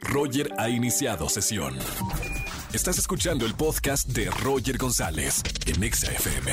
[0.00, 1.76] Roger ha iniciado sesión.
[2.72, 6.52] Estás escuchando el podcast de Roger González en Exa FM.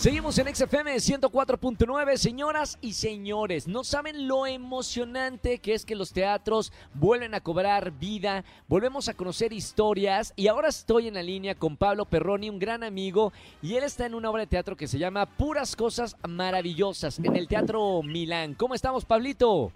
[0.00, 3.68] Seguimos en XFM 104.9, señoras y señores.
[3.68, 9.14] No saben lo emocionante que es que los teatros vuelven a cobrar vida, volvemos a
[9.14, 13.74] conocer historias y ahora estoy en la línea con Pablo Perroni, un gran amigo, y
[13.74, 17.46] él está en una obra de teatro que se llama Puras Cosas Maravillosas en el
[17.46, 18.54] Teatro Milán.
[18.54, 19.70] ¿Cómo estamos, Pablito?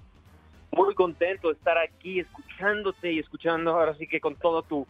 [0.77, 4.87] Muy contento de estar aquí escuchándote y escuchando ahora sí que con todo tu,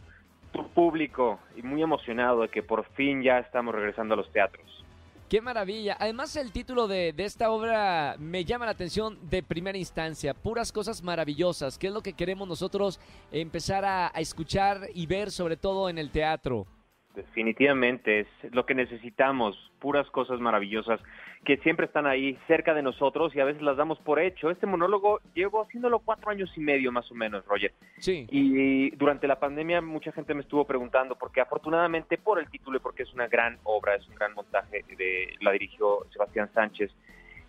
[0.72, 4.84] público y muy emocionado de que por fin ya estamos regresando a los teatros.
[5.28, 5.96] Qué maravilla.
[5.98, 10.32] Además, el título de, de, esta obra me llama la atención de primera instancia.
[10.32, 13.00] Puras cosas maravillosas, que es lo que queremos nosotros
[13.32, 16.66] empezar a escuchar y ver, sobre todo en el teatro.
[17.14, 21.00] Definitivamente, es lo que necesitamos, puras cosas maravillosas
[21.44, 24.50] que siempre están ahí cerca de nosotros y a veces las damos por hecho.
[24.50, 27.72] Este monólogo llevo haciéndolo cuatro años y medio más o menos, Roger.
[27.98, 28.26] Sí.
[28.30, 32.80] Y durante la pandemia mucha gente me estuvo preguntando porque afortunadamente por el título y
[32.80, 36.90] porque es una gran obra, es un gran montaje, de, la dirigió Sebastián Sánchez,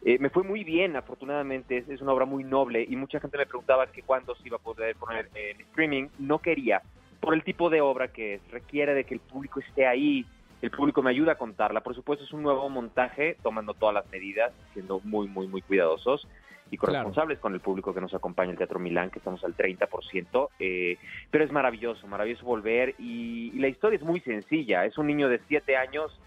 [0.04, 3.40] eh, me fue muy bien, afortunadamente, es, es, una obra muy noble y mucha gente
[3.40, 6.10] me preguntaba que cuándo se iba a poder poner en streaming.
[6.20, 6.84] No quería,
[7.20, 10.26] por el tipo de obra que es, requiere de que el público esté ahí,
[10.62, 11.82] el público me ayuda a contarla.
[11.82, 16.28] Por supuesto, es un nuevo montaje, tomando todas las medidas, siendo muy, muy, muy cuidadosos
[16.72, 17.42] y corresponsables claro.
[17.42, 20.50] con el público que nos acompaña en el Teatro Milán, que estamos al 30%.
[20.60, 20.98] Eh,
[21.30, 22.96] pero es maravilloso, maravilloso volver.
[22.98, 24.86] Y, y, la historia es muy sencilla.
[24.86, 26.18] Es un niño de 7 años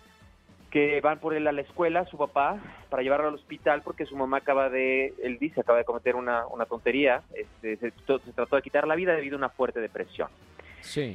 [0.70, 2.58] que van por él a la escuela, su papá,
[2.90, 6.46] para llevarlo al hospital porque su mamá acaba de, él dice, acaba de cometer una,
[6.46, 7.22] una tontería.
[7.34, 10.28] Este, se, se trató de quitar la vida debido a una fuerte depresión.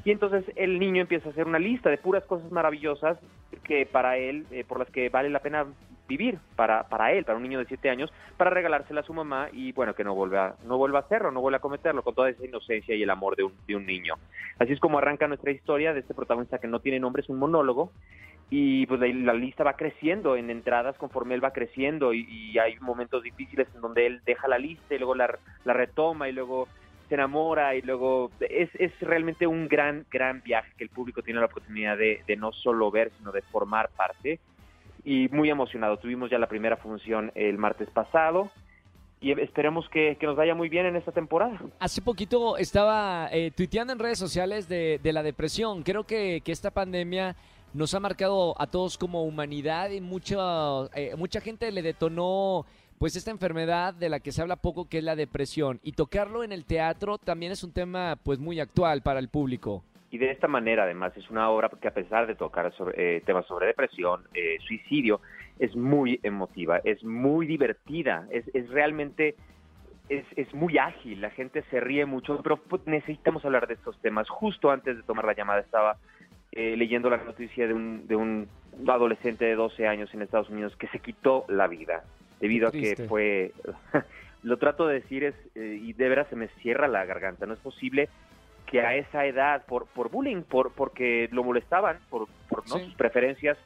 [0.03, 3.17] Y entonces el niño empieza a hacer una lista de puras cosas maravillosas
[3.63, 5.65] que para él, eh, por las que vale la pena
[6.07, 9.47] vivir, para, para él, para un niño de siete años, para regalársela a su mamá
[9.51, 12.29] y bueno, que no vuelva, no vuelva a hacerlo, no vuelva a cometerlo, con toda
[12.29, 14.15] esa inocencia y el amor de un, de un niño.
[14.59, 17.39] Así es como arranca nuestra historia de este protagonista que no tiene nombre, es un
[17.39, 17.91] monólogo,
[18.49, 22.77] y pues la, lista va creciendo en entradas conforme él va creciendo y, y, hay
[22.79, 26.67] momentos difíciles en donde él deja la lista y luego la retoma y luego
[27.13, 31.39] se enamora y luego es, es realmente un gran, gran viaje que el público tiene
[31.39, 34.39] la oportunidad de, de no solo ver, sino de formar parte.
[35.05, 38.49] Y muy emocionado, tuvimos ya la primera función el martes pasado
[39.21, 41.59] y esperemos que, que, nos vaya muy bien en esta temporada.
[41.79, 45.83] Hace poquito estaba eh, tuiteando en redes sociales de, de la depresión.
[45.83, 47.35] Creo que, que, esta pandemia
[47.73, 52.65] nos ha marcado a todos como humanidad y mucha, eh, mucha gente le detonó
[52.97, 56.43] pues esta enfermedad de la que se habla poco que es la depresión y tocarlo
[56.43, 59.83] en el teatro también es un tema pues muy actual para el público.
[60.11, 63.47] Y de esta manera además es una obra que a pesar de tocar eh, temas
[63.47, 65.21] sobre depresión, eh, suicidio,
[65.57, 69.35] es muy emotiva, es muy divertida, es, es realmente
[70.09, 73.99] es, es, muy ágil, la gente se ríe mucho, pero pues, necesitamos hablar de estos
[74.01, 74.29] temas.
[74.29, 75.97] Justo antes de tomar la llamada estaba
[76.51, 78.47] eh, leyendo la noticia de un, de un
[78.87, 82.03] adolescente de 12 años en Estados Unidos que se quitó la vida
[82.43, 83.53] debido a que fue,
[84.43, 87.53] lo trato de decir es, eh, y de veras se me cierra la garganta, no
[87.53, 88.09] es posible
[88.65, 92.75] que a esa edad, por, por bullying, por porque lo molestaban, por, por ¿no?
[92.75, 92.83] sí.
[92.83, 93.57] sus preferencias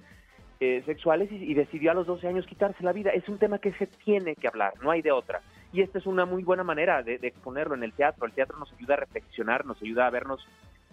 [0.60, 3.10] eh, sexuales, y, y, decidió a los 12 años quitarse la vida.
[3.10, 5.42] Es un tema que se tiene que hablar, no hay de otra.
[5.74, 8.28] Y esta es una muy buena manera de, de exponerlo en el teatro.
[8.28, 10.48] El teatro nos ayuda a reflexionar, nos ayuda a vernos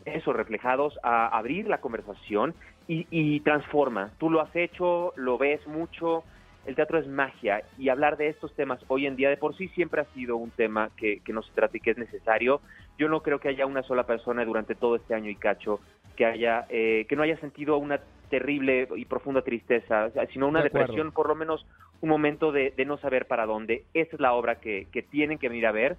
[0.06, 2.55] eso, reflejados, a abrir la conversación
[2.89, 4.11] y, y transforma.
[4.19, 6.25] Tú lo has hecho, lo ves mucho,
[6.66, 9.69] el teatro es magia y hablar de estos temas hoy en día de por sí
[9.69, 12.60] siempre ha sido un tema que, que no se trata y que es necesario.
[12.98, 15.80] Yo no creo que haya una sola persona durante todo este año y cacho
[16.16, 20.64] que haya eh, que no haya sentido una terrible y profunda tristeza, sino una de
[20.64, 21.66] depresión, por lo menos
[22.00, 23.84] un momento de, de, no saber para dónde.
[23.94, 25.96] Esa es la obra que, que tienen que venir a ver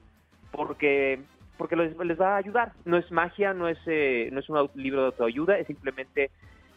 [0.51, 1.19] porque
[1.57, 2.73] porque les, les, va a ayudar.
[2.85, 6.31] No es magia, no es eh, no es un libro de autoayuda, es simplemente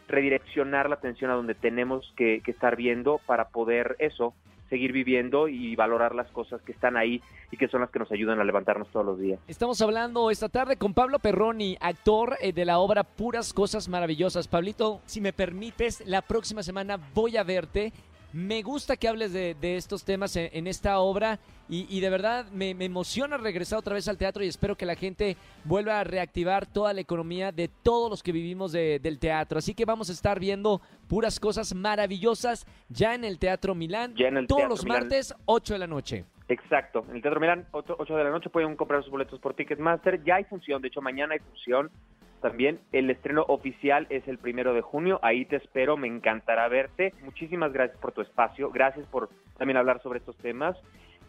[0.09, 4.33] redireccionar la atención a donde tenemos que, que, estar viendo para poder eso,
[4.69, 7.21] seguir viviendo y valorar las cosas que están ahí
[7.51, 9.39] y que son las que nos ayudan a levantarnos todos los días.
[9.47, 14.47] Estamos hablando esta tarde con Pablo Perroni, actor eh, de la obra Puras Cosas Maravillosas.
[14.47, 17.93] Pablito, si me permites, la próxima semana voy a verte
[18.33, 22.09] me gusta que hables de, de estos temas en, en esta obra y, y de
[22.09, 25.99] verdad me, me, emociona regresar otra vez al teatro y espero que la gente vuelva
[25.99, 29.59] a reactivar toda la economía de todos los que vivimos de, del teatro.
[29.59, 34.27] Así que vamos a estar viendo puras cosas maravillosas ya en el Teatro Milán, ya
[34.27, 34.99] en el todos teatro los Milán.
[35.01, 36.25] martes, 8 de la noche.
[36.47, 39.53] Exacto, en el Teatro Milán, 8, 8 de la noche pueden comprar sus boletos por
[39.53, 40.23] Ticketmaster.
[40.23, 41.91] Ya hay función, de hecho mañana hay función
[42.41, 45.19] también el estreno oficial es el primero de junio.
[45.23, 47.13] Ahí te espero, me encantará verte.
[47.23, 50.77] Muchísimas gracias por tu espacio, gracias por también hablar sobre estos temas.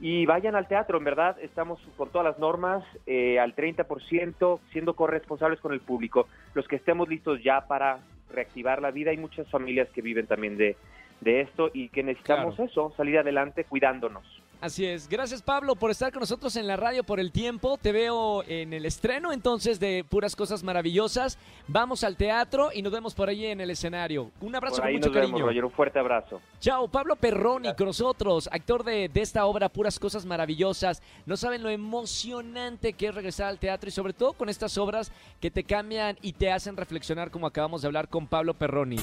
[0.02, 4.94] y vayan al teatro, en verdad, estamos con todas las normas, eh, al 30%, siendo
[4.94, 6.26] corresponsables con el público.
[6.54, 7.98] Los que estemos listos ya para
[8.32, 10.76] reactivar la vida, hay muchas familias que viven también de,
[11.20, 14.24] de esto y que necesitamos eso, salir adelante cuidándonos.
[14.60, 15.08] Así es.
[15.08, 17.78] Gracias Pablo por estar con nosotros en la radio por el tiempo.
[17.80, 21.38] Te veo en el estreno entonces de Puras Cosas Maravillosas.
[21.66, 24.30] Vamos al teatro y nos vemos por ahí en el escenario.
[24.42, 25.36] Un abrazo con mucho nos cariño.
[25.36, 26.42] Vemos, Roger, un fuerte abrazo.
[26.60, 31.02] Chao, Pablo Perroni con nosotros, actor de, de esta obra Puras Cosas Maravillosas.
[31.24, 35.10] No saben lo emocionante que es regresar al teatro y sobre todo con estas obras
[35.40, 38.96] que te cambian y te hacen reflexionar como acabamos de hablar con Pablo Perroni.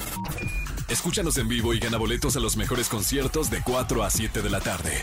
[0.88, 4.50] Escúchanos en vivo y gana boletos a los mejores conciertos de 4 a 7 de
[4.50, 5.02] la tarde